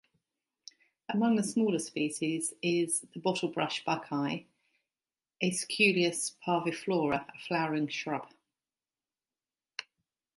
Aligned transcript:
Among 1.09 1.35
the 1.35 1.43
smaller 1.43 1.77
species 1.77 2.55
is 2.63 3.01
the 3.13 3.19
bottlebrush 3.19 3.85
buckeye, 3.85 4.45
"Aesculus 5.43 6.33
parviflora", 6.43 7.29
a 7.31 7.37
flowering 7.37 7.87
shrub. 7.87 8.33